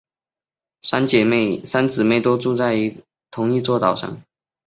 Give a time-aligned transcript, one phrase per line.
[0.81, 1.23] 三姊
[2.03, 2.95] 妹都住在
[3.29, 4.19] 同一座岛上。